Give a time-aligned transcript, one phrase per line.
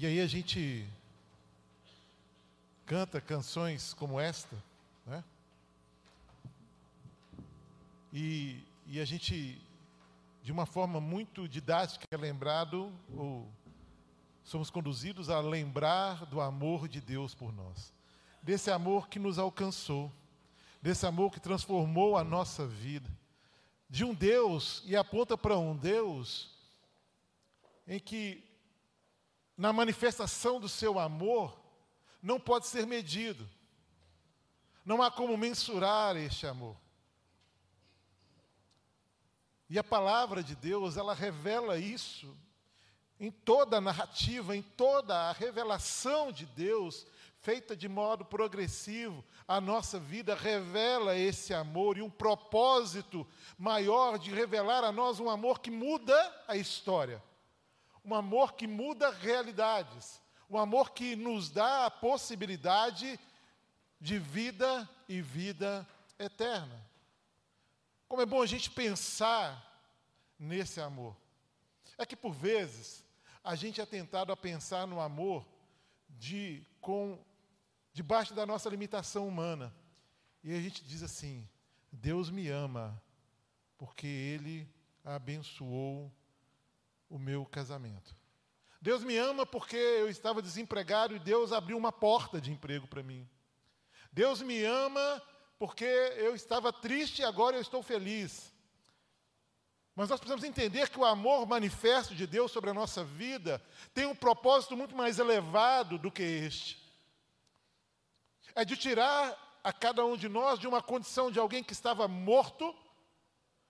[0.00, 0.88] E aí a gente
[2.86, 4.56] canta canções como esta,
[5.04, 5.24] né?
[8.12, 9.60] E, e a gente,
[10.40, 13.50] de uma forma muito didática, é lembrado, ou
[14.44, 17.92] somos conduzidos a lembrar do amor de Deus por nós,
[18.40, 20.12] desse amor que nos alcançou,
[20.80, 23.10] desse amor que transformou a nossa vida,
[23.90, 26.56] de um Deus, e aponta para um Deus
[27.84, 28.47] em que
[29.58, 31.58] na manifestação do seu amor,
[32.22, 33.46] não pode ser medido.
[34.84, 36.76] Não há como mensurar este amor.
[39.68, 42.34] E a palavra de Deus, ela revela isso
[43.18, 47.04] em toda a narrativa, em toda a revelação de Deus,
[47.40, 53.26] feita de modo progressivo, a nossa vida revela esse amor e um propósito
[53.58, 57.20] maior de revelar a nós um amor que muda a história
[58.08, 60.18] um amor que muda realidades,
[60.48, 63.20] um amor que nos dá a possibilidade
[64.00, 65.86] de vida e vida
[66.18, 66.82] eterna.
[68.08, 69.62] Como é bom a gente pensar
[70.38, 71.14] nesse amor.
[71.98, 73.04] É que por vezes
[73.44, 75.46] a gente é tentado a pensar no amor
[76.08, 77.22] de com
[77.92, 79.74] debaixo da nossa limitação humana.
[80.42, 81.46] E a gente diz assim:
[81.92, 83.02] Deus me ama
[83.76, 84.66] porque ele
[85.04, 86.10] abençoou
[87.08, 88.16] o meu casamento.
[88.80, 93.02] Deus me ama porque eu estava desempregado e Deus abriu uma porta de emprego para
[93.02, 93.28] mim.
[94.12, 95.22] Deus me ama
[95.58, 98.52] porque eu estava triste e agora eu estou feliz.
[99.96, 103.60] Mas nós precisamos entender que o amor manifesto de Deus sobre a nossa vida
[103.92, 106.80] tem um propósito muito mais elevado do que este.
[108.54, 112.06] É de tirar a cada um de nós de uma condição de alguém que estava
[112.06, 112.72] morto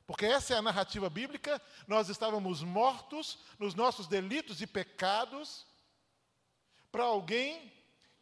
[0.08, 1.60] porque essa é a narrativa bíblica.
[1.86, 5.66] Nós estávamos mortos nos nossos delitos e pecados
[6.90, 7.70] para alguém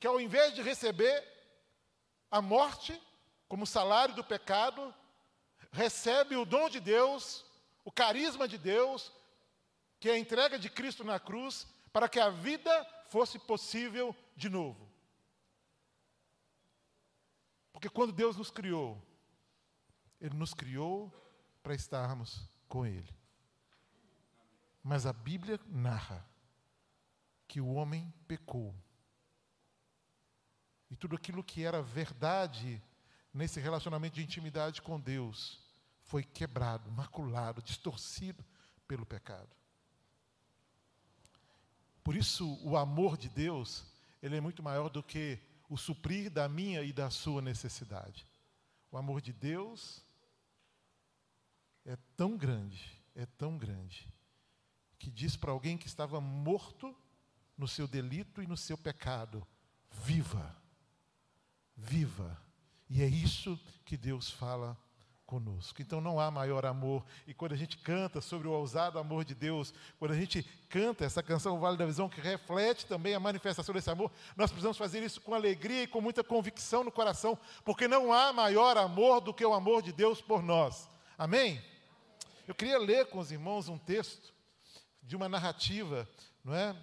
[0.00, 1.24] que, ao invés de receber
[2.28, 3.00] a morte
[3.46, 4.92] como salário do pecado,
[5.70, 7.44] recebe o dom de Deus,
[7.84, 9.12] o carisma de Deus,
[10.00, 14.48] que é a entrega de Cristo na cruz, para que a vida fosse possível de
[14.48, 14.90] novo.
[17.72, 19.00] Porque quando Deus nos criou,
[20.20, 21.12] Ele nos criou
[21.66, 23.12] para estarmos com Ele.
[24.84, 26.24] Mas a Bíblia narra
[27.48, 28.72] que o homem pecou.
[30.88, 32.80] E tudo aquilo que era verdade
[33.34, 35.58] nesse relacionamento de intimidade com Deus
[36.04, 38.44] foi quebrado, maculado, distorcido
[38.86, 39.50] pelo pecado.
[42.04, 43.84] Por isso, o amor de Deus,
[44.22, 45.36] ele é muito maior do que
[45.68, 48.24] o suprir da minha e da sua necessidade.
[48.92, 50.05] O amor de Deus
[51.86, 54.12] é tão grande, é tão grande,
[54.98, 56.94] que diz para alguém que estava morto
[57.56, 59.46] no seu delito e no seu pecado:
[59.90, 60.54] viva,
[61.76, 62.36] viva.
[62.88, 64.76] E é isso que Deus fala
[65.26, 65.82] conosco.
[65.82, 67.04] Então não há maior amor.
[67.26, 71.04] E quando a gente canta sobre o ousado amor de Deus, quando a gente canta
[71.04, 75.02] essa canção Vale da Visão, que reflete também a manifestação desse amor, nós precisamos fazer
[75.02, 79.34] isso com alegria e com muita convicção no coração, porque não há maior amor do
[79.34, 80.88] que o amor de Deus por nós.
[81.18, 81.60] Amém?
[82.46, 84.32] Eu queria ler com os irmãos um texto
[85.02, 86.08] de uma narrativa,
[86.44, 86.76] não é?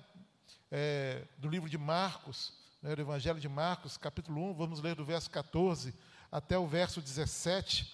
[0.70, 2.52] é do livro de Marcos,
[2.82, 5.94] né, do Evangelho de Marcos, capítulo 1, vamos ler do verso 14
[6.30, 7.90] até o verso 17.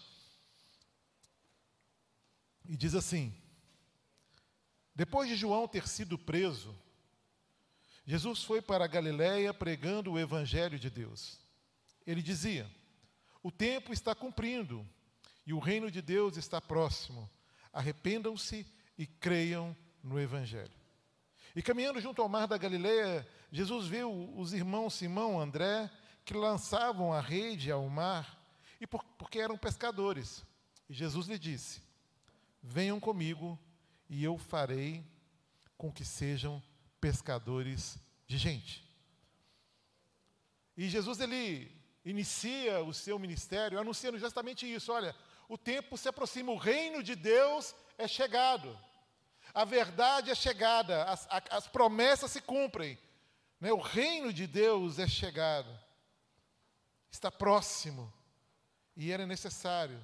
[2.68, 3.32] E diz assim:
[4.96, 6.76] Depois de João ter sido preso,
[8.04, 11.40] Jesus foi para a Galiléia pregando o evangelho de Deus.
[12.04, 12.68] Ele dizia:
[13.44, 14.84] O tempo está cumprindo
[15.46, 17.30] e o reino de Deus está próximo.
[17.72, 18.66] Arrependam-se
[18.98, 20.74] e creiam no Evangelho.
[21.56, 25.90] E caminhando junto ao mar da Galileia, Jesus viu os irmãos Simão e André
[26.24, 28.38] que lançavam a rede ao mar,
[28.80, 30.46] e por, porque eram pescadores.
[30.88, 31.82] E Jesus lhe disse:
[32.62, 33.58] Venham comigo
[34.08, 35.04] e eu farei
[35.78, 36.62] com que sejam
[37.02, 37.98] pescadores
[38.28, 38.88] de gente.
[40.78, 41.72] E Jesus ele
[42.06, 45.16] inicia o seu ministério anunciando justamente isso, olha,
[45.50, 48.80] o tempo se aproxima, o reino de Deus é chegado,
[49.52, 52.98] a verdade é chegada, as, as promessas se cumprem,
[53.60, 53.74] né?
[53.74, 55.68] o reino de Deus é chegado,
[57.10, 58.14] está próximo,
[58.96, 60.00] e era necessário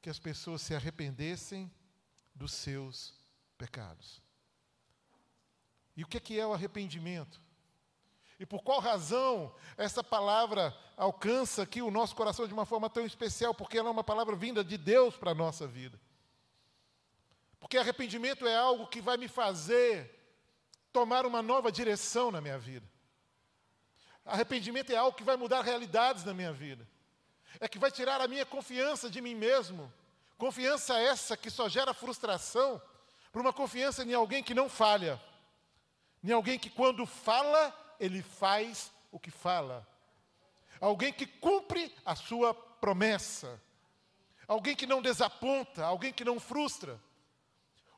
[0.00, 1.70] que as pessoas se arrependessem
[2.34, 3.14] dos seus
[3.58, 4.22] pecados.
[5.94, 7.38] E o que é o arrependimento?
[8.42, 13.06] E por qual razão essa palavra alcança aqui o nosso coração de uma forma tão
[13.06, 13.54] especial?
[13.54, 15.96] Porque ela é uma palavra vinda de Deus para a nossa vida.
[17.60, 20.10] Porque arrependimento é algo que vai me fazer
[20.92, 22.84] tomar uma nova direção na minha vida.
[24.24, 26.84] Arrependimento é algo que vai mudar realidades na minha vida.
[27.60, 29.92] É que vai tirar a minha confiança de mim mesmo.
[30.36, 32.82] Confiança essa que só gera frustração,
[33.30, 35.22] para uma confiança em alguém que não falha.
[36.24, 39.86] Em alguém que quando fala, ele faz o que fala.
[40.80, 43.62] Alguém que cumpre a sua promessa.
[44.48, 47.00] Alguém que não desaponta, alguém que não frustra.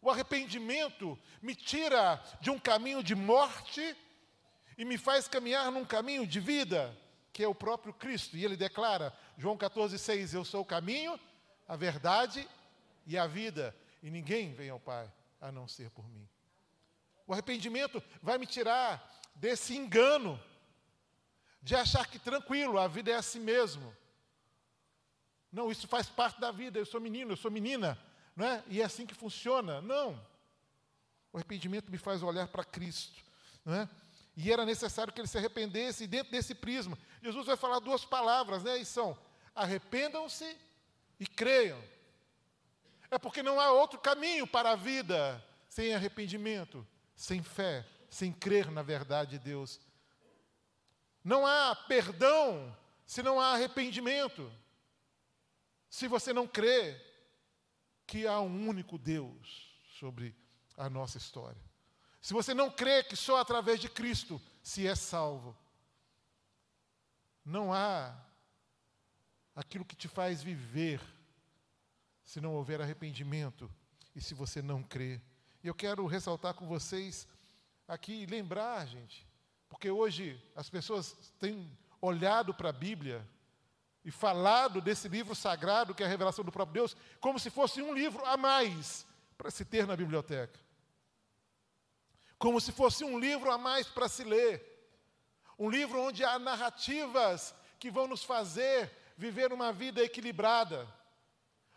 [0.02, 3.96] O arrependimento me tira de um caminho de morte
[4.76, 6.94] e me faz caminhar num caminho de vida,
[7.32, 8.36] que é o próprio Cristo.
[8.36, 11.18] E ele declara, João 14,6: Eu sou o caminho,
[11.66, 12.46] a verdade
[13.06, 15.10] e a vida, e ninguém vem ao Pai
[15.40, 16.28] a não ser por mim.
[17.26, 20.40] O arrependimento vai me tirar desse engano
[21.62, 23.94] de achar que tranquilo, a vida é assim mesmo.
[25.50, 27.98] Não, isso faz parte da vida, eu sou menino, eu sou menina,
[28.36, 28.62] não é?
[28.69, 29.81] E é assim que funciona.
[29.81, 30.20] Não.
[31.32, 33.22] O arrependimento me faz olhar para Cristo,
[33.64, 33.88] não é?
[34.36, 38.04] E era necessário que ele se arrependesse, e dentro desse prisma, Jesus vai falar duas
[38.04, 38.76] palavras, né?
[38.78, 39.16] E são:
[39.54, 40.56] arrependam-se
[41.19, 41.82] e creiam.
[43.10, 48.70] É porque não há outro caminho para a vida sem arrependimento, sem fé, sem crer
[48.70, 49.81] na verdade de Deus.
[51.25, 54.52] Não há perdão se não há arrependimento.
[55.90, 57.00] Se você não crê
[58.06, 60.32] que há um único Deus sobre
[60.76, 61.61] a nossa história.
[62.22, 65.56] Se você não crê que só através de Cristo se é salvo.
[67.44, 68.16] Não há
[69.56, 71.00] aquilo que te faz viver
[72.22, 73.69] se não houver arrependimento
[74.14, 75.20] e se você não crê.
[75.64, 77.26] E eu quero ressaltar com vocês
[77.86, 79.26] aqui, lembrar, gente,
[79.69, 81.70] porque hoje as pessoas têm
[82.00, 83.26] olhado para a Bíblia
[84.04, 87.81] e falado desse livro sagrado, que é a revelação do próprio Deus, como se fosse
[87.81, 89.06] um livro a mais
[89.38, 90.60] para se ter na biblioteca.
[92.38, 94.70] Como se fosse um livro a mais para se ler.
[95.58, 100.87] Um livro onde há narrativas que vão nos fazer viver uma vida equilibrada.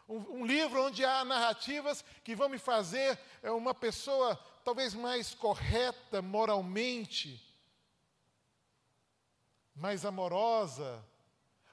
[0.07, 5.33] Um, um, livro onde há narrativas que vão me fazer é, uma pessoa talvez mais
[5.33, 7.41] correta moralmente,
[9.73, 11.01] mais amorosa.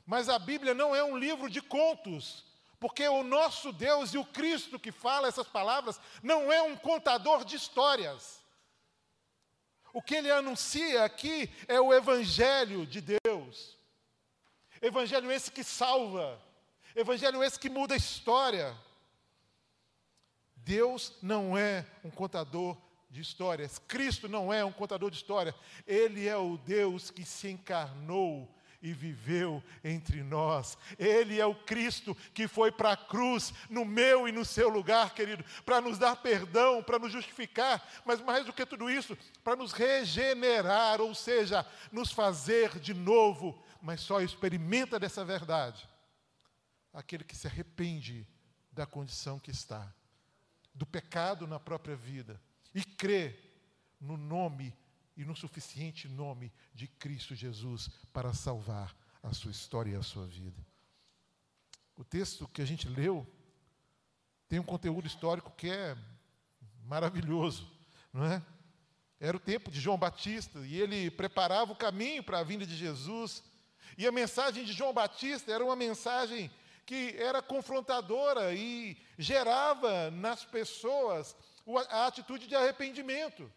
[0.07, 2.45] Mas a Bíblia não é um livro de contos,
[2.79, 7.45] porque o nosso Deus e o Cristo que fala essas palavras não é um contador
[7.45, 8.41] de histórias.
[9.93, 13.77] O que ele anuncia aqui é o Evangelho de Deus.
[14.81, 16.41] Evangelho esse que salva,
[16.95, 18.73] Evangelho esse que muda a história.
[20.65, 22.77] Deus não é um contador
[23.11, 23.79] de histórias.
[23.79, 25.55] Cristo não é um contador de história.
[25.87, 28.53] Ele é o Deus que se encarnou
[28.83, 30.77] e viveu entre nós.
[30.99, 35.15] Ele é o Cristo que foi para a cruz, no meu e no seu lugar,
[35.15, 39.57] querido, para nos dar perdão, para nos justificar, mas mais do que tudo isso, para
[39.57, 43.59] nos regenerar, ou seja, nos fazer de novo.
[43.81, 45.89] Mas só experimenta dessa verdade
[46.93, 48.27] aquele que se arrepende
[48.71, 49.93] da condição que está,
[50.75, 52.41] do pecado na própria vida
[52.75, 53.39] e crê
[54.01, 54.75] no nome
[55.17, 60.27] e no suficiente nome de Cristo Jesus para salvar a sua história e a sua
[60.27, 60.61] vida.
[61.97, 63.27] O texto que a gente leu
[64.49, 65.97] tem um conteúdo histórico que é
[66.85, 67.71] maravilhoso,
[68.13, 68.43] não é?
[69.21, 72.77] Era o tempo de João Batista e ele preparava o caminho para a vinda de
[72.77, 73.43] Jesus.
[73.97, 76.51] E a mensagem de João Batista era uma mensagem
[76.87, 81.37] que era confrontadora e gerava nas pessoas
[81.89, 83.51] a atitude de arrependimento.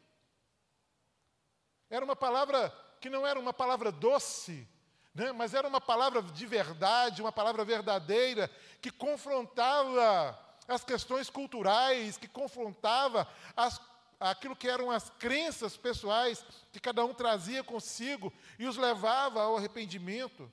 [1.89, 2.69] Era uma palavra
[2.99, 4.67] que não era uma palavra doce,
[5.13, 8.49] né, mas era uma palavra de verdade, uma palavra verdadeira,
[8.81, 13.81] que confrontava as questões culturais, que confrontava as,
[14.19, 19.57] aquilo que eram as crenças pessoais que cada um trazia consigo e os levava ao
[19.57, 20.51] arrependimento.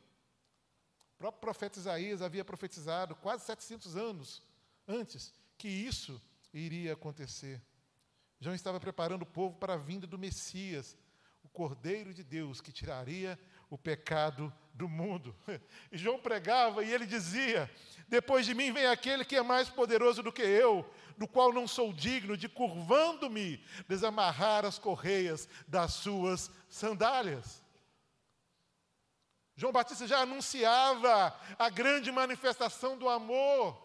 [1.24, 4.42] Próprio profeta Isaías havia profetizado quase 700 anos
[4.86, 6.20] antes que isso
[6.52, 7.62] iria acontecer.
[8.38, 10.94] João estava preparando o povo para a vinda do Messias,
[11.42, 13.40] o Cordeiro de Deus que tiraria
[13.70, 15.34] o pecado do mundo.
[15.90, 17.70] E João pregava e ele dizia:
[18.06, 20.84] Depois de mim vem aquele que é mais poderoso do que eu,
[21.16, 27.63] do qual não sou digno de, curvando-me, desamarrar as correias das suas sandálias.
[29.56, 33.84] João Batista já anunciava a grande manifestação do amor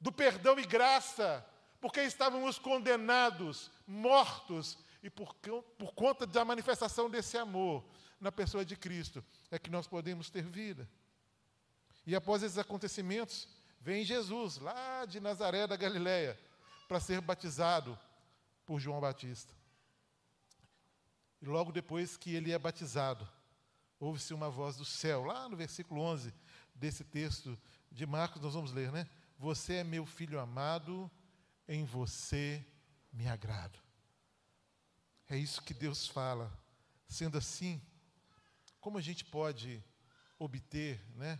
[0.00, 1.46] do perdão e graça,
[1.80, 7.84] porque estávamos condenados, mortos, e por, por conta da manifestação desse amor
[8.20, 10.88] na pessoa de Cristo, é que nós podemos ter vida.
[12.06, 13.48] E após esses acontecimentos,
[13.80, 16.38] vem Jesus, lá de Nazaré da Galileia,
[16.88, 17.98] para ser batizado
[18.66, 19.54] por João Batista.
[21.40, 23.26] E logo depois que ele é batizado,
[24.00, 26.32] ouve-se uma voz do céu, lá no versículo 11
[26.74, 27.56] desse texto
[27.92, 29.06] de Marcos, nós vamos ler, né?
[29.38, 31.10] Você é meu filho amado,
[31.68, 32.64] em você
[33.12, 33.78] me agrado.
[35.28, 36.50] É isso que Deus fala.
[37.06, 37.80] Sendo assim,
[38.80, 39.84] como a gente pode
[40.38, 41.38] obter né,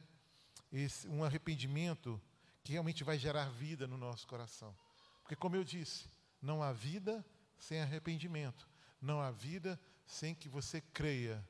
[0.71, 2.21] esse, um arrependimento
[2.62, 4.76] que realmente vai gerar vida no nosso coração?
[5.23, 6.09] Porque, como eu disse,
[6.43, 7.25] não há vida
[7.59, 8.69] sem arrependimento,
[9.00, 11.43] não há vida sem que você creia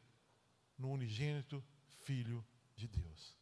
[0.81, 1.63] no unigênito
[2.05, 2.45] Filho
[2.75, 3.37] de Deus.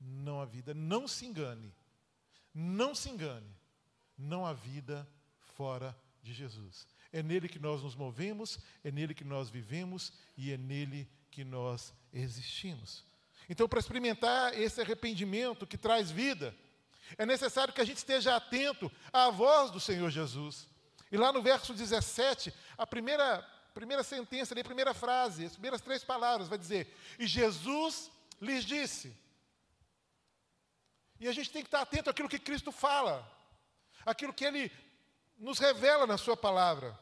[0.00, 1.74] Não há vida, não se engane,
[2.54, 3.54] não se engane,
[4.16, 5.06] não há vida
[5.40, 6.86] fora de Jesus.
[7.12, 11.44] É nele que nós nos movemos, é nele que nós vivemos e é nele que
[11.44, 13.04] nós existimos.
[13.48, 16.54] Então, para experimentar esse arrependimento que traz vida,
[17.16, 20.68] é necessário que a gente esteja atento à voz do Senhor Jesus.
[21.10, 26.02] E lá no verso 17, a primeira, primeira sentença, a primeira frase, as primeiras três
[26.02, 29.14] palavras, vai dizer: E Jesus lhes disse.
[31.20, 33.30] E a gente tem que estar atento àquilo que Cristo fala,
[34.06, 34.72] aquilo que Ele
[35.38, 36.98] nos revela na Sua palavra.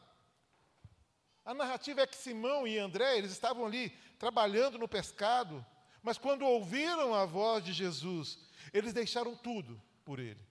[1.45, 3.89] A narrativa é que Simão e André, eles estavam ali
[4.19, 5.65] trabalhando no pescado,
[6.03, 8.37] mas quando ouviram a voz de Jesus,
[8.73, 10.45] eles deixaram tudo por Ele.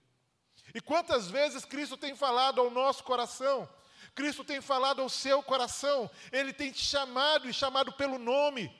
[0.73, 3.69] E quantas vezes Cristo tem falado ao nosso coração,
[4.15, 8.73] Cristo tem falado ao seu coração, Ele tem te chamado e chamado pelo nome,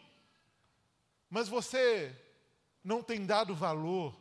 [1.30, 2.16] mas você
[2.82, 4.16] não tem dado valor,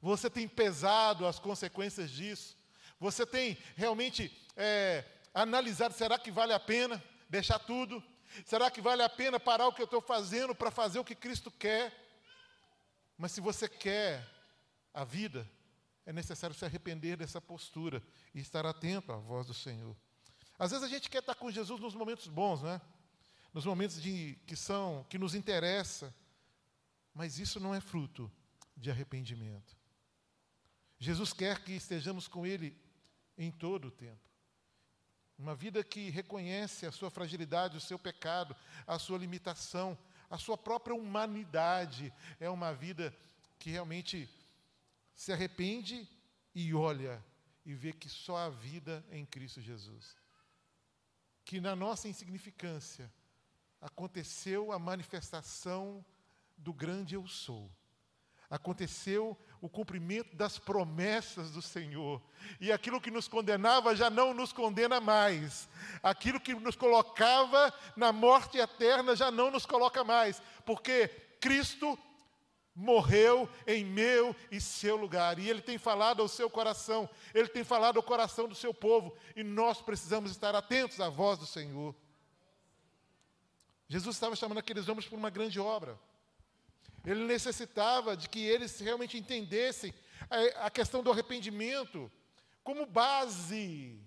[0.00, 2.56] você tem pesado as consequências disso,
[2.98, 8.02] você tem realmente é, analisado: será que vale a pena deixar tudo?
[8.44, 11.14] Será que vale a pena parar o que eu estou fazendo para fazer o que
[11.14, 11.92] Cristo quer?
[13.16, 14.26] Mas se você quer
[14.92, 15.48] a vida,
[16.06, 18.02] é necessário se arrepender dessa postura
[18.34, 19.96] e estar atento à voz do Senhor.
[20.58, 22.80] Às vezes a gente quer estar com Jesus nos momentos bons, né?
[23.52, 26.14] Nos momentos de, que são que nos interessa,
[27.14, 28.30] mas isso não é fruto
[28.76, 29.76] de arrependimento.
[30.98, 32.76] Jesus quer que estejamos com Ele
[33.36, 34.26] em todo o tempo.
[35.38, 39.96] Uma vida que reconhece a sua fragilidade, o seu pecado, a sua limitação,
[40.30, 42.12] a sua própria humanidade.
[42.40, 43.14] É uma vida
[43.58, 44.28] que realmente
[45.14, 46.08] se arrepende
[46.54, 47.22] e olha
[47.64, 50.16] e vê que só há vida em Cristo Jesus.
[51.46, 53.10] Que na nossa insignificância
[53.80, 56.04] aconteceu a manifestação
[56.58, 57.70] do grande eu sou.
[58.50, 62.20] Aconteceu o cumprimento das promessas do Senhor.
[62.60, 65.68] E aquilo que nos condenava já não nos condena mais.
[66.02, 70.42] Aquilo que nos colocava na morte eterna já não nos coloca mais.
[70.64, 71.08] Porque
[71.40, 71.96] Cristo
[72.76, 75.38] morreu em meu e seu lugar.
[75.38, 79.16] E Ele tem falado ao seu coração, Ele tem falado ao coração do seu povo.
[79.34, 81.94] E nós precisamos estar atentos à voz do Senhor.
[83.88, 85.98] Jesus estava chamando aqueles homens para uma grande obra.
[87.04, 89.94] Ele necessitava de que eles realmente entendessem
[90.60, 92.10] a, questão do arrependimento
[92.64, 94.00] como base,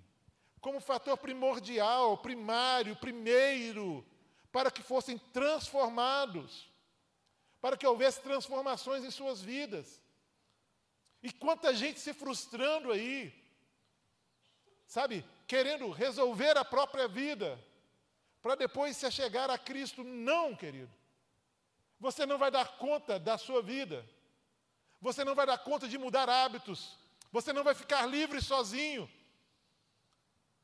[0.59, 4.05] como fator primordial, primário, primeiro,
[4.51, 6.69] para que fossem transformados,
[7.61, 10.01] para que houvesse transformações em suas vidas.
[11.21, 13.33] E quanta gente se frustrando aí,
[14.87, 17.59] sabe, querendo resolver a própria vida,
[18.41, 20.03] para depois se achegar a Cristo.
[20.03, 20.91] Não, querido.
[21.99, 24.07] Você não vai dar conta da sua vida.
[25.01, 26.97] Você não vai dar conta de mudar hábitos.
[27.31, 29.09] Você não vai ficar livre sozinho.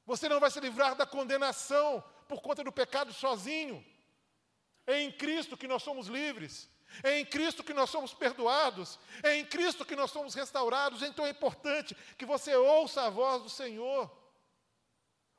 [0.06, 3.86] Você não vai se livrar da condenação por conta do pecado sozinho.
[4.88, 6.70] É em Cristo que nós somos livres.
[7.04, 9.00] É em Cristo que nós somos perdoados.
[9.24, 11.02] É em Cristo que nós somos restaurados.
[11.02, 14.12] Então é importante que você ouça a voz do Senhor.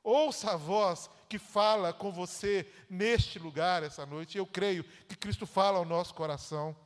[0.03, 4.39] Ouça a voz que fala com você neste lugar essa noite.
[4.39, 6.77] Eu creio que Cristo fala ao nosso coração.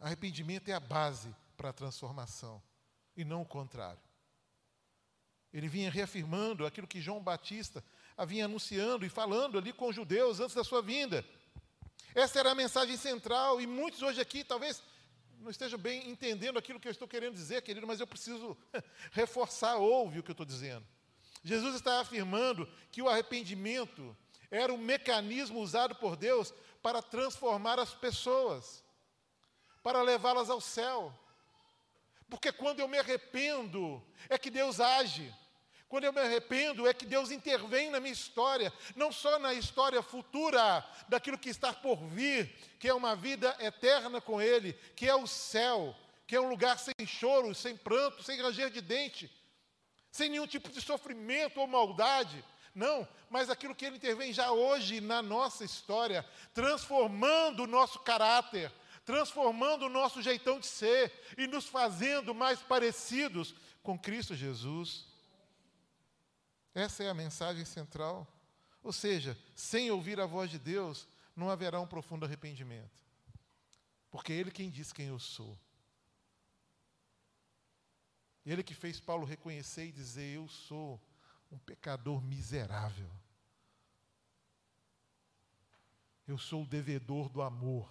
[0.00, 2.62] Arrependimento é a base para a transformação
[3.16, 4.00] e não o contrário.
[5.52, 7.82] Ele vinha reafirmando aquilo que João Batista
[8.16, 11.24] havia anunciando e falando ali com os judeus antes da sua vinda.
[12.18, 14.82] Essa era a mensagem central e muitos hoje aqui talvez
[15.38, 18.58] não estejam bem entendendo aquilo que eu estou querendo dizer, querido, mas eu preciso
[19.12, 20.84] reforçar, ouve o que eu estou dizendo.
[21.44, 24.16] Jesus está afirmando que o arrependimento
[24.50, 28.82] era um mecanismo usado por Deus para transformar as pessoas,
[29.80, 31.16] para levá-las ao céu.
[32.28, 35.32] Porque quando eu me arrependo, é que Deus age.
[35.88, 40.02] Quando eu me arrependo, é que Deus intervém na minha história, não só na história
[40.02, 45.14] futura, daquilo que está por vir, que é uma vida eterna com Ele, que é
[45.14, 49.30] o céu, que é um lugar sem choro, sem pranto, sem ranger de dente,
[50.12, 52.44] sem nenhum tipo de sofrimento ou maldade.
[52.74, 58.70] Não, mas aquilo que ele intervém já hoje na nossa história, transformando o nosso caráter,
[59.06, 65.06] transformando o nosso jeitão de ser e nos fazendo mais parecidos com Cristo Jesus.
[66.78, 68.24] Essa é a mensagem central.
[68.84, 73.04] Ou seja, sem ouvir a voz de Deus, não haverá um profundo arrependimento.
[74.12, 75.58] Porque é Ele quem diz quem eu sou.
[78.46, 81.02] Ele que fez Paulo reconhecer e dizer: Eu sou
[81.50, 83.10] um pecador miserável.
[86.28, 87.90] Eu sou o devedor do amor.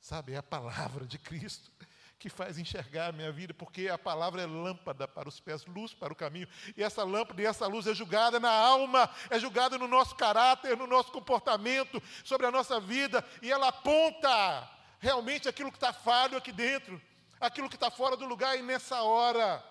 [0.00, 1.70] Sabe, é a palavra de Cristo
[2.18, 5.92] que faz enxergar a minha vida, porque a palavra é lâmpada para os pés, luz
[5.92, 6.48] para o caminho.
[6.76, 10.76] E essa lâmpada e essa luz é julgada na alma, é julgada no nosso caráter,
[10.76, 16.38] no nosso comportamento, sobre a nossa vida, e ela aponta realmente aquilo que está falho
[16.38, 17.00] aqui dentro,
[17.38, 19.62] aquilo que está fora do lugar, e nessa hora.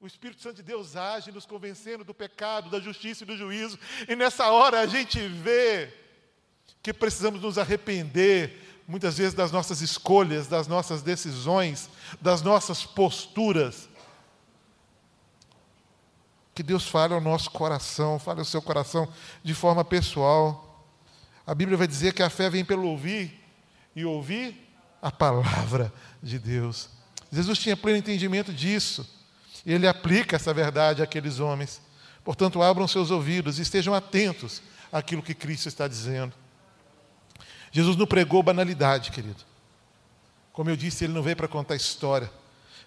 [0.00, 3.78] O Espírito Santo de Deus age nos convencendo do pecado, da justiça e do juízo,
[4.08, 5.92] e nessa hora a gente vê
[6.82, 13.86] que precisamos nos arrepender, muitas vezes das nossas escolhas, das nossas decisões, das nossas posturas.
[16.54, 19.06] Que Deus fale ao nosso coração, fale ao seu coração
[19.44, 20.82] de forma pessoal.
[21.46, 23.38] A Bíblia vai dizer que a fé vem pelo ouvir
[23.94, 24.56] e ouvir
[25.02, 25.92] a palavra
[26.22, 26.88] de Deus.
[27.30, 29.06] Jesus tinha pleno entendimento disso.
[29.66, 31.80] E ele aplica essa verdade àqueles homens.
[32.24, 36.34] Portanto, abram seus ouvidos e estejam atentos àquilo que Cristo está dizendo.
[37.70, 39.42] Jesus não pregou banalidade, querido.
[40.52, 42.30] Como eu disse, ele não veio para contar história.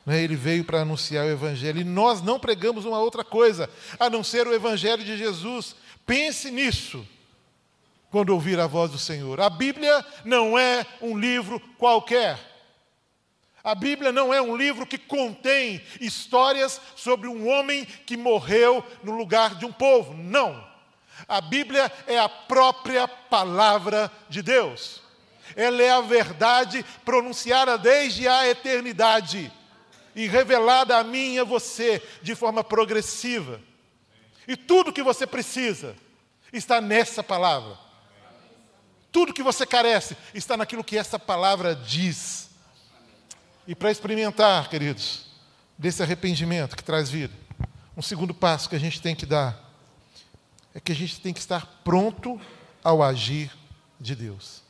[0.06, 0.22] Né?
[0.22, 1.80] Ele veio para anunciar o Evangelho.
[1.80, 3.70] E nós não pregamos uma outra coisa,
[4.00, 5.76] a não ser o Evangelho de Jesus.
[6.06, 7.08] Pense nisso
[8.10, 9.40] quando ouvir a voz do Senhor.
[9.40, 12.38] A Bíblia não é um livro qualquer.
[13.64, 19.16] A Bíblia não é um livro que contém histórias sobre um homem que morreu no
[19.16, 20.14] lugar de um povo.
[20.16, 20.71] Não.
[21.28, 25.02] A Bíblia é a própria palavra de Deus.
[25.56, 29.52] Ela é a verdade pronunciada desde a eternidade
[30.16, 33.60] e revelada a mim e a você de forma progressiva.
[34.48, 35.96] E tudo que você precisa
[36.52, 37.78] está nessa palavra.
[39.12, 42.50] Tudo que você carece está naquilo que essa palavra diz.
[43.68, 45.26] E para experimentar, queridos,
[45.78, 47.34] desse arrependimento que traz vida,
[47.96, 49.71] um segundo passo que a gente tem que dar
[50.74, 52.40] é que a gente tem que estar pronto
[52.84, 53.52] ao agir
[54.00, 54.62] de Deus.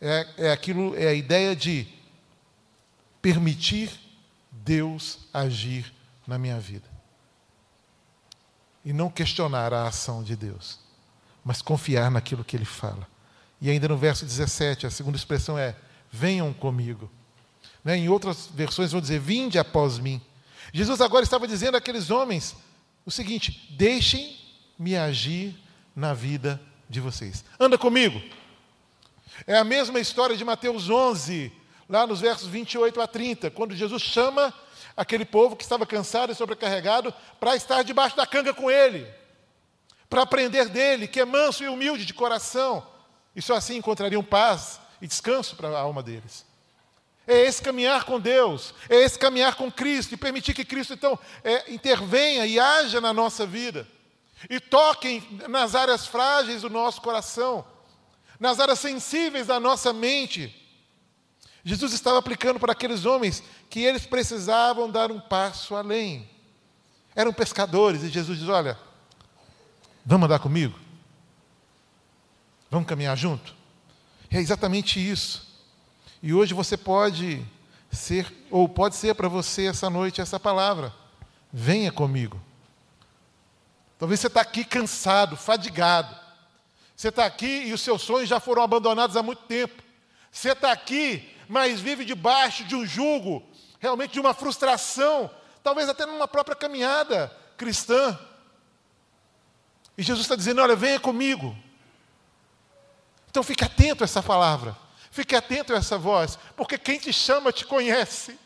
[0.00, 1.86] É, é aquilo, é a ideia de
[3.20, 3.90] permitir
[4.50, 5.92] Deus agir
[6.26, 6.88] na minha vida.
[8.84, 10.78] E não questionar a ação de Deus,
[11.44, 13.08] mas confiar naquilo que Ele fala.
[13.60, 15.74] E ainda no verso 17, a segunda expressão é:
[16.10, 17.10] venham comigo.
[17.82, 17.96] Né?
[17.96, 20.20] Em outras versões vão dizer: vinde após mim.
[20.72, 22.54] Jesus agora estava dizendo àqueles homens
[23.06, 24.43] o seguinte: deixem
[24.78, 25.54] me agir
[25.94, 27.44] na vida de vocês.
[27.58, 28.20] Anda comigo.
[29.46, 31.52] É a mesma história de Mateus 11,
[31.88, 34.54] lá nos versos 28 a 30, quando Jesus chama
[34.96, 39.06] aquele povo que estava cansado e sobrecarregado para estar debaixo da canga com ele,
[40.08, 42.86] para aprender dele, que é manso e humilde de coração,
[43.34, 46.46] e só assim encontrariam paz e descanso para a alma deles.
[47.26, 51.18] É esse caminhar com Deus, é esse caminhar com Cristo e permitir que Cristo então
[51.42, 53.88] é, intervenha e haja na nossa vida
[54.48, 57.64] e toquem nas áreas frágeis do nosso coração,
[58.38, 60.54] nas áreas sensíveis da nossa mente.
[61.64, 66.28] Jesus estava aplicando para aqueles homens que eles precisavam dar um passo além.
[67.14, 68.78] Eram pescadores e Jesus diz: Olha,
[70.04, 70.78] vamos andar comigo?
[72.70, 73.54] Vamos caminhar junto?
[74.30, 75.54] É exatamente isso.
[76.22, 77.44] E hoje você pode
[77.90, 80.92] ser, ou pode ser para você essa noite essa palavra:
[81.52, 82.40] venha comigo.
[84.04, 86.14] Talvez você está aqui cansado, fadigado.
[86.94, 89.82] Você está aqui e os seus sonhos já foram abandonados há muito tempo.
[90.30, 93.42] Você está aqui, mas vive debaixo de um jugo,
[93.80, 95.30] realmente de uma frustração,
[95.62, 98.18] talvez até numa própria caminhada cristã.
[99.96, 101.56] E Jesus está dizendo: Olha, venha comigo.
[103.30, 104.76] Então fique atento a essa palavra,
[105.10, 108.38] fique atento a essa voz, porque quem te chama te conhece,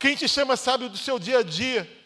[0.00, 2.03] quem te chama sabe do seu dia a dia.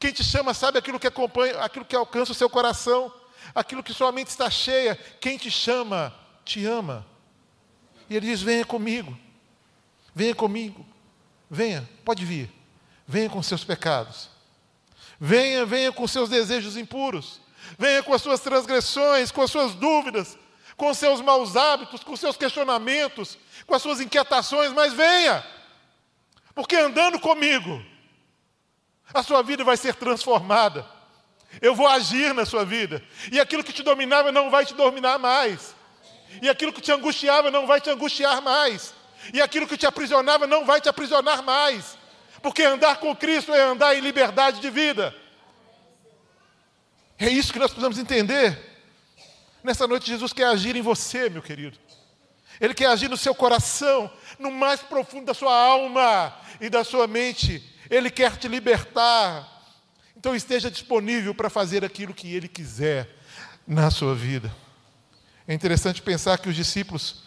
[0.00, 3.12] Quem te chama sabe aquilo que acompanha, aquilo que alcança o seu coração,
[3.54, 4.96] aquilo que sua mente está cheia.
[5.20, 7.06] Quem te chama, te ama.
[8.08, 9.16] E ele diz: Venha comigo,
[10.14, 10.86] venha comigo,
[11.50, 12.50] venha, pode vir,
[13.06, 14.30] venha com seus pecados,
[15.20, 17.38] venha, venha com seus desejos impuros,
[17.78, 20.38] venha com as suas transgressões, com as suas dúvidas,
[20.78, 23.36] com seus maus hábitos, com seus questionamentos,
[23.66, 25.44] com as suas inquietações, mas venha,
[26.54, 27.84] porque andando comigo,
[29.12, 30.86] a sua vida vai ser transformada.
[31.60, 33.02] Eu vou agir na sua vida.
[33.32, 35.74] E aquilo que te dominava não vai te dominar mais.
[36.40, 38.94] E aquilo que te angustiava não vai te angustiar mais.
[39.32, 41.98] E aquilo que te aprisionava não vai te aprisionar mais.
[42.40, 45.14] Porque andar com Cristo é andar em liberdade de vida.
[47.18, 48.58] É isso que nós precisamos entender.
[49.62, 51.78] Nessa noite, Jesus quer agir em você, meu querido.
[52.60, 57.06] Ele quer agir no seu coração, no mais profundo da sua alma e da sua
[57.06, 57.62] mente.
[57.90, 59.46] Ele quer te libertar.
[60.16, 63.08] Então esteja disponível para fazer aquilo que ele quiser
[63.66, 64.54] na sua vida.
[65.48, 67.24] É interessante pensar que os discípulos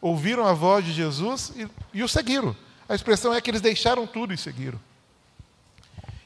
[0.00, 2.56] ouviram a voz de Jesus e, e o seguiram.
[2.88, 4.80] A expressão é que eles deixaram tudo e seguiram.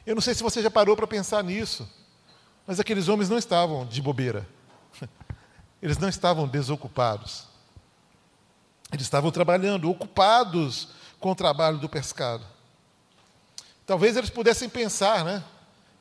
[0.06, 1.88] Eu não sei se você já parou para pensar nisso,
[2.66, 4.46] mas aqueles homens não estavam de bobeira.
[5.80, 7.46] Eles não estavam desocupados.
[8.92, 12.44] Eles estavam trabalhando, ocupados com o trabalho do pescado.
[13.92, 15.44] Talvez eles pudessem pensar, né?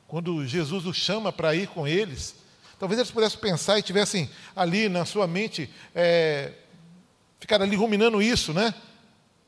[0.08, 2.34] Quando Jesus os chama para ir com eles,
[2.78, 6.52] talvez eles pudessem pensar e tivessem ali na sua mente, é,
[7.38, 8.72] ficar ali ruminando isso, né?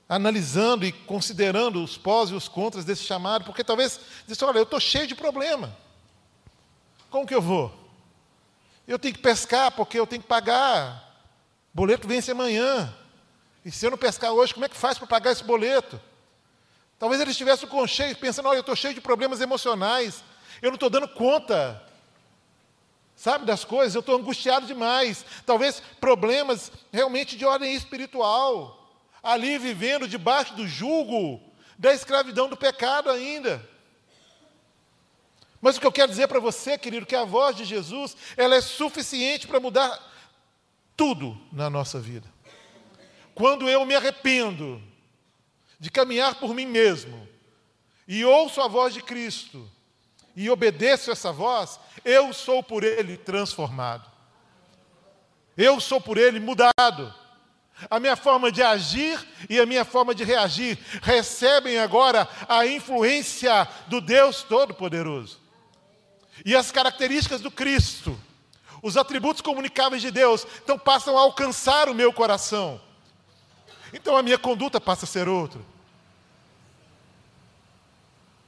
[0.07, 4.65] analisando e considerando os pós e os contras desse chamado, porque talvez disse, olha, eu
[4.65, 5.75] estou cheio de problema.
[7.09, 7.75] Como que eu vou?
[8.87, 11.19] Eu tenho que pescar porque eu tenho que pagar.
[11.73, 12.95] boleto vence amanhã.
[13.65, 15.99] E se eu não pescar hoje, como é que faz para pagar esse boleto?
[16.99, 20.23] Talvez eles estivessem com cheio, pensando, olha, eu estou cheio de problemas emocionais.
[20.63, 21.83] Eu não estou dando conta
[23.17, 25.25] sabe, das coisas, eu estou angustiado demais.
[25.47, 28.81] Talvez problemas realmente de ordem espiritual
[29.23, 31.41] ali vivendo debaixo do jugo
[31.79, 33.67] da escravidão do pecado ainda.
[35.61, 38.55] Mas o que eu quero dizer para você, querido, que a voz de Jesus, ela
[38.55, 39.99] é suficiente para mudar
[40.95, 42.29] tudo na nossa vida.
[43.35, 44.81] Quando eu me arrependo
[45.85, 47.29] de caminhar por mim mesmo
[48.09, 49.71] e ouço a voz de Cristo
[50.35, 54.11] e obedeço essa voz, eu sou por ele transformado.
[55.55, 57.15] Eu sou por ele mudado.
[57.91, 63.69] A minha forma de agir e a minha forma de reagir recebem agora a influência
[63.87, 65.39] do Deus Todo-Poderoso.
[66.47, 68.19] E as características do Cristo,
[68.83, 72.81] os atributos comunicáveis de Deus, então passam a alcançar o meu coração.
[73.93, 75.74] Então a minha conduta passa a ser outra.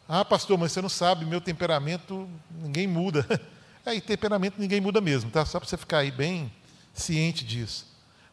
[0.08, 2.28] Ah, pastor, mas você não sabe, meu temperamento
[2.60, 3.26] ninguém muda.
[3.88, 5.46] É, e temperamento ninguém muda mesmo, tá?
[5.46, 6.52] Só para você ficar aí bem
[6.92, 7.86] ciente disso.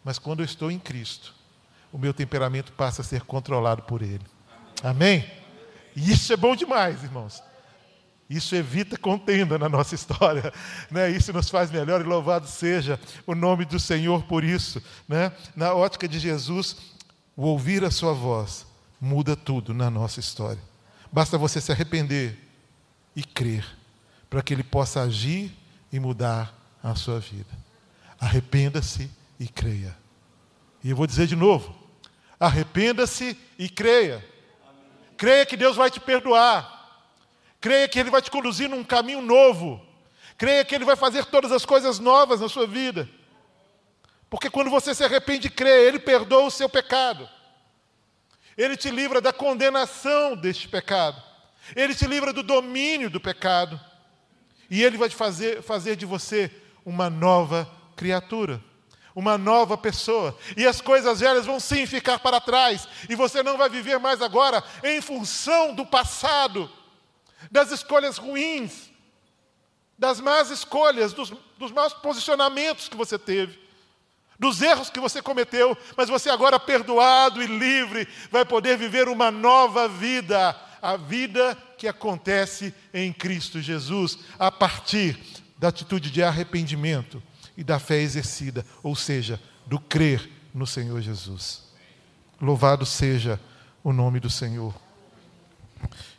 [0.04, 1.32] Mas quando eu estou em Cristo,
[1.92, 4.26] o meu temperamento passa a ser controlado por Ele.
[4.82, 5.30] Amém?
[5.96, 7.44] E isso é bom demais, irmãos.
[8.28, 10.52] Isso evita contenda na nossa história,
[10.90, 11.12] né?
[11.12, 15.32] Isso nos faz melhor e louvado seja o nome do Senhor por isso, né?
[15.56, 16.78] Na ótica de Jesus,
[17.38, 18.66] o ouvir a sua voz
[19.00, 20.73] muda tudo na nossa história.
[21.13, 22.36] Basta você se arrepender
[23.15, 23.63] e crer
[24.32, 25.56] para que ele possa agir
[25.91, 27.56] e mudar a sua vida.
[28.19, 29.95] Arrependa-se e creia.
[30.84, 31.76] E eu vou dizer de novo:
[32.39, 34.28] arrependa-se e creia.
[35.15, 37.06] Creia que Deus vai te perdoar.
[37.62, 39.86] Creia que Ele vai te conduzir num caminho novo.
[40.36, 43.08] Creia que Ele vai fazer todas as coisas novas na sua vida.
[44.32, 47.30] Porque quando você se arrepende e crê, Ele perdoa o seu pecado.
[48.58, 51.22] Ele te livra da condenação deste pecado.
[51.76, 53.80] Ele te livra do domínio do pecado.
[54.70, 56.52] E Ele vai fazer, fazer de você
[56.86, 58.62] uma nova criatura
[59.16, 60.38] uma nova pessoa.
[60.58, 62.88] E as coisas velhas vão sim ficar para trás.
[63.10, 66.70] E você não vai viver mais agora em função do passado,
[67.52, 68.92] das escolhas ruins,
[69.98, 73.60] das más escolhas, dos, dos maus posicionamentos que você teve,
[74.43, 75.77] dos erros que você cometeu.
[75.95, 80.53] Mas você agora, perdoado e livre, vai poder viver uma nova vida.
[80.82, 85.17] A vida que acontece em Cristo Jesus, a partir
[85.58, 87.23] da atitude de arrependimento
[87.56, 91.63] e da fé exercida, ou seja, do crer no Senhor Jesus.
[92.41, 93.39] Louvado seja
[93.82, 94.75] o nome do Senhor.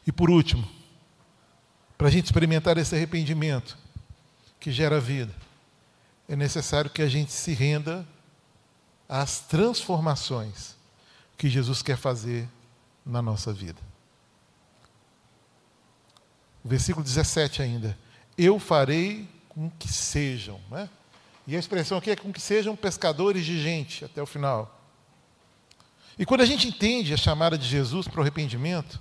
[0.06, 0.66] E por último,
[1.98, 3.76] para a gente experimentar esse arrependimento
[4.58, 5.34] que gera vida,
[6.26, 8.06] é necessário que a gente se renda
[9.09, 10.77] às transformações
[11.37, 12.49] que Jesus quer fazer
[13.05, 13.81] na nossa vida.
[16.64, 17.99] O versículo 17 ainda.
[18.37, 20.88] Eu farei com que sejam, né?
[21.47, 24.81] E a expressão aqui é com que sejam pescadores de gente, até o final.
[26.19, 29.01] E quando a gente entende a chamada de Jesus para o arrependimento,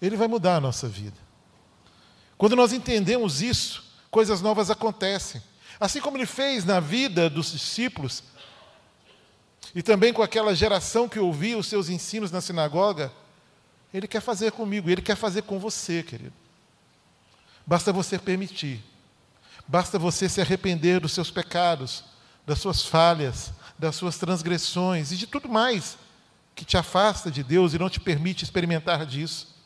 [0.00, 1.16] ele vai mudar a nossa vida.
[2.38, 5.42] Quando nós entendemos isso, coisas novas acontecem.
[5.78, 8.22] Assim como ele fez na vida dos discípulos,
[9.74, 13.12] e também com aquela geração que ouvia os seus ensinos na sinagoga,
[13.92, 16.32] ele quer fazer comigo, ele quer fazer com você, querido.
[17.66, 18.82] Basta você permitir.
[19.66, 22.04] Basta você se arrepender dos seus pecados,
[22.44, 25.96] das suas falhas, das suas transgressões e de tudo mais
[26.54, 29.56] que te afasta de Deus e não te permite experimentar disso.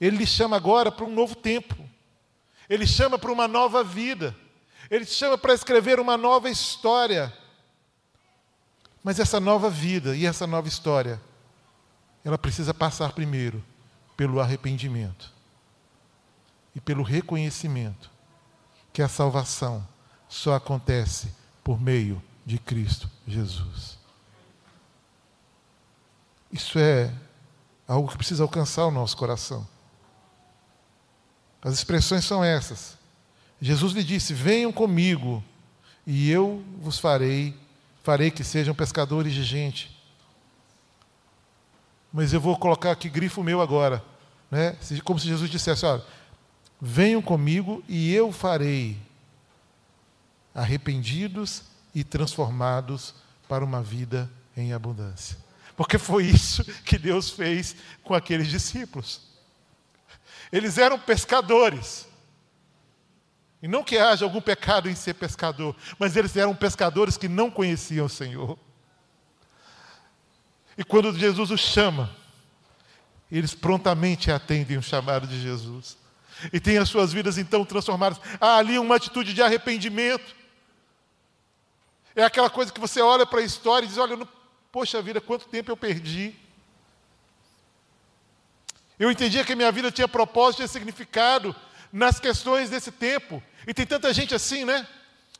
[0.00, 1.76] Ele lhe chama agora para um novo tempo.
[2.68, 4.34] Ele chama para uma nova vida.
[4.90, 7.32] Ele te chama para escrever uma nova história.
[9.02, 11.20] Mas essa nova vida e essa nova história,
[12.24, 13.64] ela precisa passar primeiro
[14.16, 15.32] pelo arrependimento
[16.74, 18.10] e pelo reconhecimento
[18.92, 19.86] que a salvação
[20.28, 21.32] só acontece
[21.62, 23.98] por meio de Cristo Jesus.
[26.50, 27.12] Isso é
[27.86, 29.66] algo que precisa alcançar o nosso coração.
[31.62, 32.96] As expressões são essas.
[33.60, 35.42] Jesus lhe disse: Venham comigo,
[36.06, 37.54] e eu vos farei,
[38.08, 39.94] farei que sejam pescadores de gente.
[42.10, 44.02] Mas eu vou colocar aqui grifo meu agora,
[44.50, 44.78] né?
[45.04, 46.02] Como se Jesus dissesse: Olha,
[46.80, 48.96] venham comigo e eu farei
[50.54, 53.14] arrependidos e transformados
[53.46, 55.36] para uma vida em abundância.
[55.76, 59.20] Porque foi isso que Deus fez com aqueles discípulos.
[60.50, 62.08] Eles eram pescadores.
[63.62, 67.50] E não que haja algum pecado em ser pescador, mas eles eram pescadores que não
[67.50, 68.58] conheciam o Senhor.
[70.76, 72.14] E quando Jesus os chama,
[73.30, 75.98] eles prontamente atendem o chamado de Jesus.
[76.52, 78.20] E têm as suas vidas então transformadas.
[78.40, 80.36] Há ali uma atitude de arrependimento.
[82.14, 84.28] É aquela coisa que você olha para a história e diz: olha, não,
[84.70, 86.32] poxa vida, quanto tempo eu perdi.
[88.98, 91.54] Eu entendia que a minha vida tinha propósito e significado
[91.92, 93.42] nas questões desse tempo.
[93.66, 94.86] E tem tanta gente assim, né?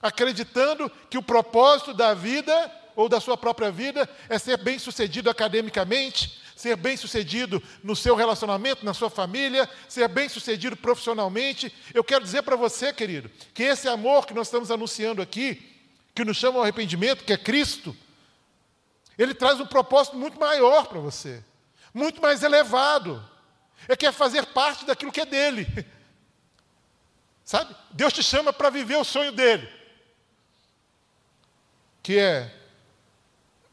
[0.00, 6.40] Acreditando que o propósito da vida ou da sua própria vida é ser bem-sucedido academicamente,
[6.56, 11.72] ser bem-sucedido no seu relacionamento, na sua família, ser bem-sucedido profissionalmente.
[11.94, 15.76] Eu quero dizer para você, querido, que esse amor que nós estamos anunciando aqui,
[16.14, 17.96] que nos chama ao arrependimento, que é Cristo,
[19.16, 21.42] ele traz um propósito muito maior para você,
[21.94, 23.24] muito mais elevado.
[23.86, 25.66] É que é fazer parte daquilo que é dele.
[27.48, 27.74] Sabe?
[27.92, 29.66] Deus te chama para viver o sonho dele,
[32.02, 32.54] que é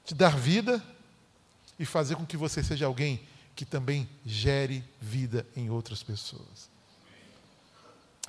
[0.06, 0.82] te dar vida
[1.78, 6.70] e fazer com que você seja alguém que também gere vida em outras pessoas.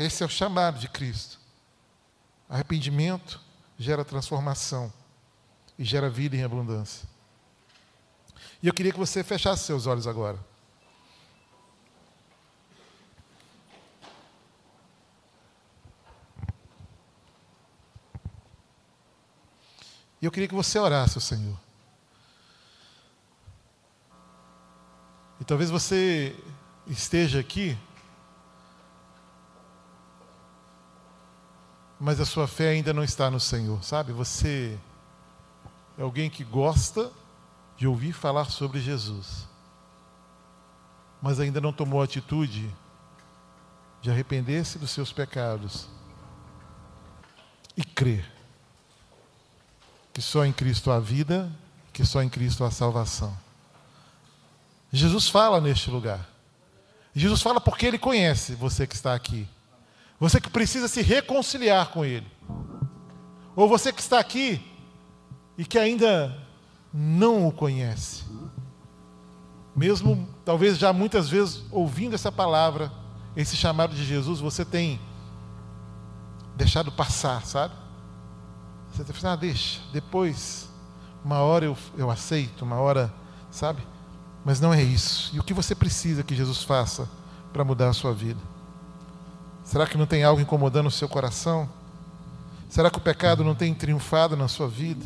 [0.01, 1.39] Esse é o chamado de Cristo.
[2.49, 3.41] Arrependimento
[3.79, 4.93] gera transformação
[5.79, 7.09] e gera vida em abundância.
[8.61, 10.45] E eu queria que você fechasse seus olhos agora.
[20.27, 21.57] E eu queria que você orasse ao Senhor.
[25.41, 26.35] E talvez você
[26.85, 27.79] esteja aqui,
[32.01, 34.12] mas a sua fé ainda não está no Senhor, sabe?
[34.15, 34.77] Você
[35.97, 37.12] é alguém que gosta
[37.77, 39.47] de ouvir falar sobre Jesus,
[41.23, 42.69] mas ainda não tomou a atitude
[44.03, 45.89] de arrepender-se dos seus pecados
[47.77, 48.36] e crer
[50.16, 51.52] que só em Cristo há vida,
[51.92, 53.37] que só em Cristo há salvação.
[54.90, 56.26] Jesus fala neste lugar.
[57.14, 59.46] Jesus fala porque Ele conhece você que está aqui.
[60.18, 62.26] Você que precisa se reconciliar com Ele.
[63.55, 64.59] Ou você que está aqui
[65.59, 66.35] e que ainda
[66.90, 68.24] não o conhece.
[69.76, 72.90] Mesmo, talvez já muitas vezes ouvindo essa palavra,
[73.37, 74.98] esse chamado de Jesus, você tem
[76.57, 77.74] deixado passar, sabe?
[78.97, 80.71] Você está pensando, ah, deixa, depois,
[81.23, 83.13] uma hora eu, eu aceito, uma hora,
[83.51, 83.83] sabe?
[84.43, 85.37] Mas não é isso.
[85.37, 87.07] E o que você precisa que Jesus faça
[87.53, 88.41] para mudar a sua vida?
[89.63, 91.69] Será que não tem algo incomodando o seu coração?
[92.71, 95.05] Será que o pecado não tem triunfado na sua vida?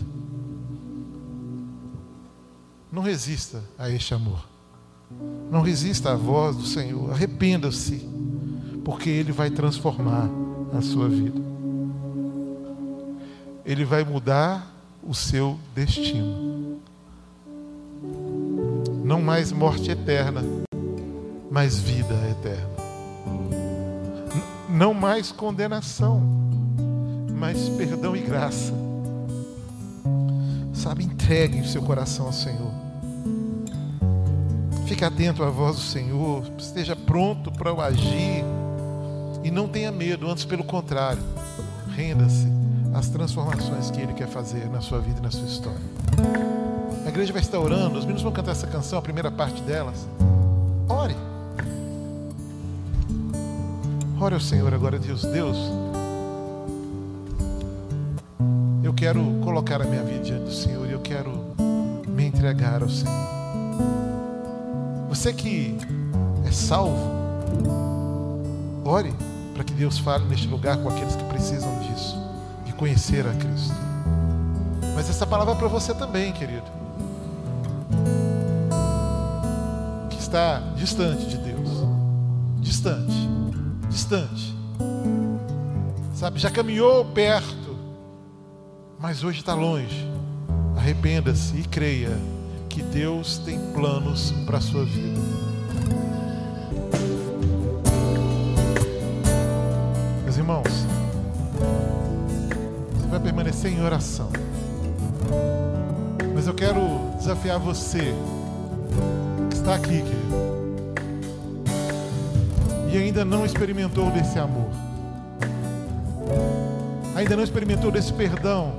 [2.92, 4.46] Não resista a este amor.
[5.50, 7.11] Não resista à voz do Senhor.
[7.11, 8.09] Arrependa-se,
[8.85, 10.29] porque Ele vai transformar
[10.72, 11.49] a sua vida
[13.64, 16.80] ele vai mudar o seu destino.
[19.04, 20.42] Não mais morte eterna,
[21.50, 22.70] mas vida eterna.
[24.68, 26.22] Não mais condenação,
[27.36, 28.72] mas perdão e graça.
[30.72, 32.72] Sabe, entregue o seu coração ao Senhor.
[34.86, 38.44] Fique atento à voz do Senhor, esteja pronto para o agir
[39.44, 41.22] e não tenha medo, antes pelo contrário,
[41.94, 42.59] renda-se
[42.94, 45.81] as transformações que Ele quer fazer na sua vida e na sua história.
[47.05, 50.07] A igreja vai estar orando, os meninos vão cantar essa canção, a primeira parte delas.
[50.88, 51.16] Ore.
[54.20, 55.22] Ore ao Senhor agora, Deus.
[55.22, 55.57] Deus,
[58.83, 61.33] eu quero colocar a minha vida diante do Senhor e eu quero
[62.07, 63.31] me entregar ao Senhor.
[65.09, 65.76] Você que
[66.46, 66.98] é salvo,
[68.85, 69.12] ore
[69.55, 71.79] para que Deus fale neste lugar com aqueles que precisam
[72.80, 73.74] conhecer a Cristo.
[74.94, 76.64] Mas essa palavra é para você também, querido,
[80.08, 81.68] que está distante de Deus,
[82.58, 83.28] distante,
[83.90, 84.56] distante,
[86.14, 87.76] sabe, já caminhou perto,
[88.98, 90.08] mas hoje está longe.
[90.74, 92.16] Arrependa-se e creia
[92.70, 95.49] que Deus tem planos para a sua vida.
[103.60, 104.30] Vai permanecer em oração.
[106.34, 106.80] Mas eu quero
[107.18, 108.14] desafiar você
[109.50, 110.40] que está aqui, querido,
[112.92, 114.70] e ainda não experimentou desse amor,
[117.14, 118.72] ainda não experimentou desse perdão,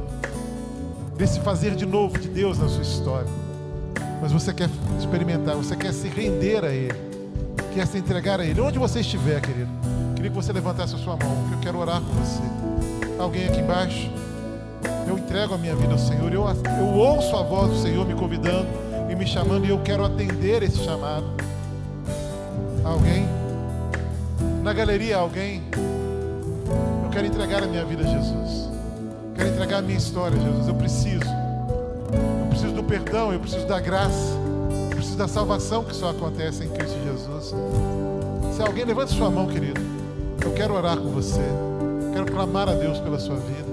[1.18, 3.30] desse fazer de novo de Deus na sua história.
[4.22, 7.00] Mas você quer experimentar, você quer se render a Ele,
[7.74, 8.60] quer se entregar a Ele.
[8.62, 9.70] Onde você estiver, querido,
[10.16, 12.42] queria que você levantasse a sua mão, porque eu quero orar com você.
[13.20, 14.21] Alguém aqui embaixo?
[15.12, 18.14] Eu entrego a minha vida ao Senhor, eu, eu ouço a voz do Senhor me
[18.14, 18.66] convidando
[19.10, 21.26] e me chamando, e eu quero atender esse chamado.
[22.82, 23.28] Alguém?
[24.64, 25.64] Na galeria, alguém?
[27.04, 28.70] Eu quero entregar a minha vida a Jesus.
[29.36, 30.70] Quero entregar a minha história, Jesus.
[30.70, 31.26] Eu preciso.
[31.26, 34.38] Eu preciso do perdão, eu preciso da graça.
[34.92, 37.54] Eu preciso da salvação que só acontece em Cristo Jesus.
[38.56, 39.82] Se alguém levante sua mão, querido.
[40.42, 41.44] Eu quero orar com você.
[42.14, 43.71] Quero clamar a Deus pela sua vida.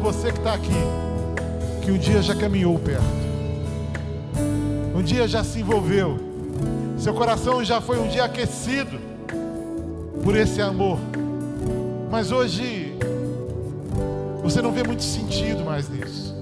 [0.00, 0.72] Você que está aqui,
[1.82, 3.04] que um dia já caminhou perto,
[4.94, 6.18] um dia já se envolveu,
[6.98, 8.98] seu coração já foi um dia aquecido
[10.24, 10.98] por esse amor,
[12.10, 12.96] mas hoje
[14.42, 16.34] você não vê muito sentido mais nisso.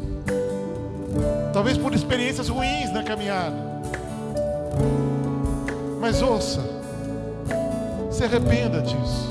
[1.52, 3.56] Talvez por experiências ruins na caminhada.
[6.00, 6.60] Mas ouça,
[8.10, 9.28] se arrependa disso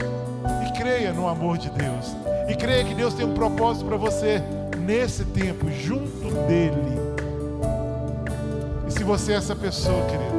[0.67, 2.16] e creia no amor de Deus.
[2.47, 4.41] E creia que Deus tem um propósito para você
[4.77, 6.97] nesse tempo, junto dele.
[8.87, 10.37] E se você é essa pessoa, querido,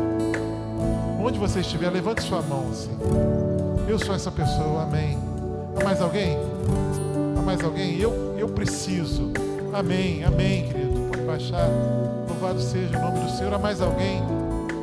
[1.21, 2.97] onde você estiver, levante sua mão assim.
[3.87, 5.18] Eu sou essa pessoa, amém.
[5.79, 6.38] Há mais alguém?
[7.38, 8.01] Há mais alguém?
[8.01, 9.31] Eu, eu preciso.
[9.73, 11.11] Amém, amém, querido.
[11.11, 11.68] Pode baixar.
[12.29, 13.53] Louvado seja o nome do Senhor.
[13.53, 14.23] Há mais alguém?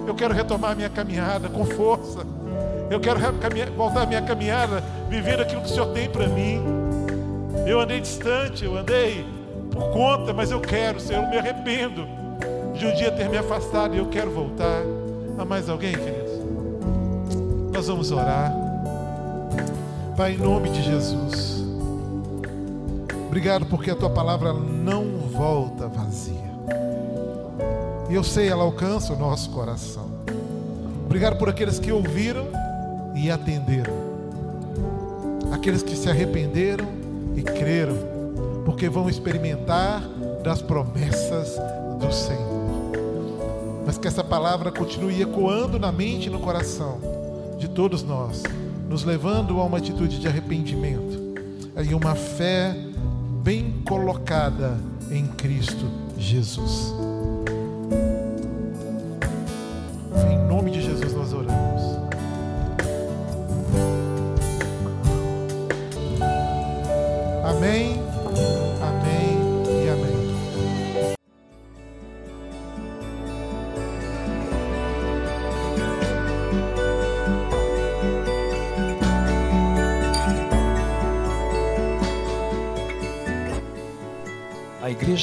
[0.05, 2.19] Eu quero retomar minha caminhada com força.
[2.89, 3.19] Eu quero
[3.75, 6.84] voltar a minha caminhada vivendo aquilo que o Senhor tem para mim.
[7.65, 9.25] Eu andei distante, eu andei
[9.71, 12.07] por conta, mas eu quero, Senhor, eu me arrependo
[12.77, 14.83] de um dia ter me afastado e eu quero voltar.
[15.37, 16.31] Há mais alguém, queridos?
[17.73, 18.53] Nós vamos orar.
[20.15, 21.63] Pai, em nome de Jesus.
[23.27, 26.35] Obrigado porque a tua palavra não volta vazia.
[28.09, 30.09] E eu sei, ela alcança o nosso coração.
[31.05, 32.47] Obrigado por aqueles que ouviram
[33.13, 33.93] e atenderam.
[35.51, 37.04] Aqueles que se arrependeram
[37.45, 37.97] creram,
[38.65, 40.01] porque vão experimentar
[40.43, 41.57] das promessas
[41.99, 42.65] do Senhor.
[43.85, 46.99] Mas que essa palavra continue ecoando na mente e no coração
[47.57, 48.43] de todos nós,
[48.89, 51.23] nos levando a uma atitude de arrependimento
[51.87, 52.75] e uma fé
[53.43, 54.77] bem colocada
[55.11, 55.85] em Cristo
[56.17, 56.93] Jesus.